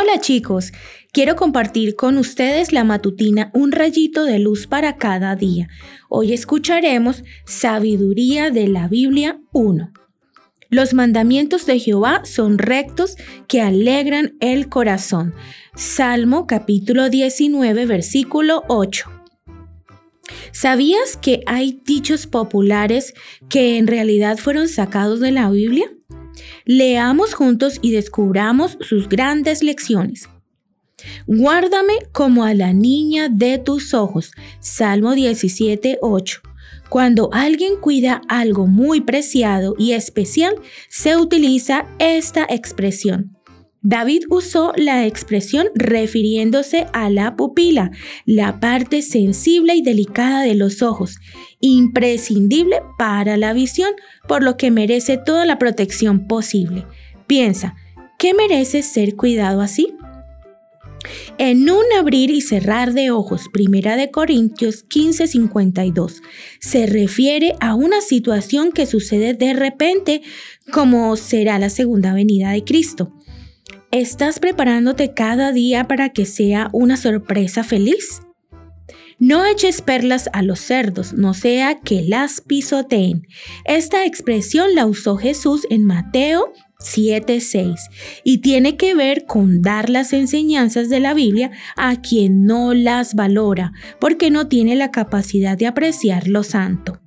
[0.00, 0.72] Hola chicos,
[1.10, 5.66] quiero compartir con ustedes la matutina Un rayito de luz para cada día.
[6.08, 9.92] Hoy escucharemos Sabiduría de la Biblia 1.
[10.70, 13.16] Los mandamientos de Jehová son rectos
[13.48, 15.34] que alegran el corazón.
[15.74, 19.10] Salmo capítulo 19 versículo 8.
[20.52, 23.14] ¿Sabías que hay dichos populares
[23.48, 25.90] que en realidad fueron sacados de la Biblia?
[26.64, 30.28] Leamos juntos y descubramos sus grandes lecciones.
[31.26, 34.32] Guárdame como a la niña de tus ojos.
[34.60, 36.40] Salmo 17, 8.
[36.88, 40.54] Cuando alguien cuida algo muy preciado y especial,
[40.88, 43.37] se utiliza esta expresión.
[43.82, 47.92] David usó la expresión refiriéndose a la pupila,
[48.24, 51.18] la parte sensible y delicada de los ojos,
[51.60, 53.90] imprescindible para la visión,
[54.26, 56.86] por lo que merece toda la protección posible.
[57.28, 57.76] Piensa,
[58.18, 59.94] ¿qué merece ser cuidado así?
[61.38, 66.22] En un abrir y cerrar de ojos, Primera de Corintios 15:52,
[66.60, 70.22] se refiere a una situación que sucede de repente,
[70.72, 73.17] como será la segunda venida de Cristo.
[73.90, 78.20] ¿Estás preparándote cada día para que sea una sorpresa feliz?
[79.18, 83.26] No eches perlas a los cerdos, no sea que las pisoteen.
[83.64, 87.76] Esta expresión la usó Jesús en Mateo 7.6
[88.24, 93.14] y tiene que ver con dar las enseñanzas de la Biblia a quien no las
[93.14, 97.00] valora porque no tiene la capacidad de apreciar lo santo.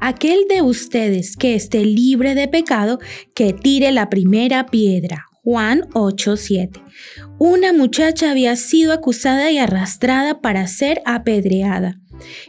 [0.00, 2.98] Aquel de ustedes que esté libre de pecado,
[3.34, 5.28] que tire la primera piedra.
[5.44, 6.80] Juan 8:7.
[7.38, 12.00] Una muchacha había sido acusada y arrastrada para ser apedreada.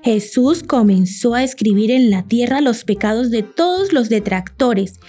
[0.02, 5.00] Jesús comenzó a escribir en la tierra los pecados de todos los detractores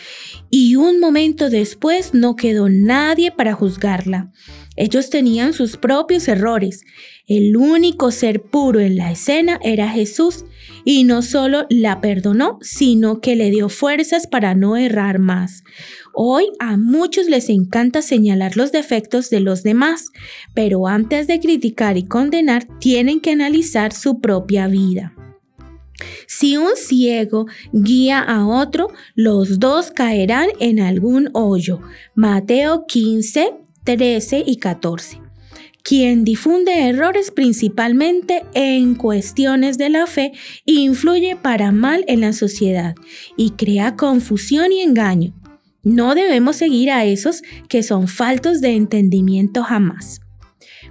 [0.50, 4.32] y un momento después no quedó nadie para juzgarla.
[4.76, 6.82] Ellos tenían sus propios errores.
[7.26, 10.44] El único ser puro en la escena era Jesús
[10.84, 15.64] y no solo la perdonó, sino que le dio fuerzas para no errar más.
[16.18, 20.12] Hoy a muchos les encanta señalar los defectos de los demás,
[20.54, 25.14] pero antes de criticar y condenar tienen que analizar su propia vida.
[26.26, 31.80] Si un ciego guía a otro, los dos caerán en algún hoyo.
[32.14, 33.52] Mateo 15,
[33.84, 35.20] 13 y 14
[35.82, 40.32] quien difunde errores principalmente en cuestiones de la fe
[40.64, 42.96] influye para mal en la sociedad
[43.36, 45.32] y crea confusión y engaño.
[45.86, 50.20] No debemos seguir a esos que son faltos de entendimiento jamás.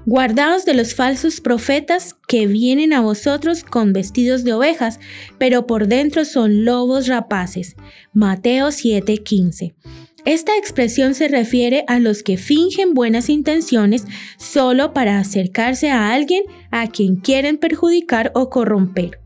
[0.06, 5.02] Guardaos de los falsos profetas que vienen a vosotros con vestidos de ovejas,
[5.38, 7.76] pero por dentro son lobos rapaces.
[8.14, 9.76] Mateo 7:15.
[10.24, 14.06] Esta expresión se refiere a los que fingen buenas intenciones
[14.38, 19.25] solo para acercarse a alguien a quien quieren perjudicar o corromper.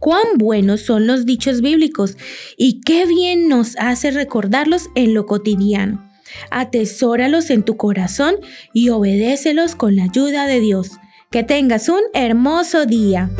[0.00, 2.16] Cuán buenos son los dichos bíblicos
[2.56, 6.10] y qué bien nos hace recordarlos en lo cotidiano.
[6.50, 8.36] Atesóralos en tu corazón
[8.72, 10.92] y obedécelos con la ayuda de Dios.
[11.30, 13.30] Que tengas un hermoso día.